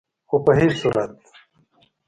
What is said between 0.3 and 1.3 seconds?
په هيڅ صورت